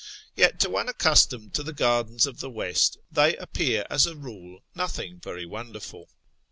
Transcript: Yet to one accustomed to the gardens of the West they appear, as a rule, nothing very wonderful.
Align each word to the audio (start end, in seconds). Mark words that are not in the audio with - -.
Yet 0.35 0.59
to 0.61 0.69
one 0.71 0.89
accustomed 0.89 1.53
to 1.53 1.61
the 1.61 1.73
gardens 1.73 2.25
of 2.25 2.39
the 2.39 2.49
West 2.49 2.97
they 3.11 3.35
appear, 3.37 3.85
as 3.87 4.07
a 4.07 4.15
rule, 4.15 4.63
nothing 4.73 5.19
very 5.19 5.45
wonderful. 5.45 6.09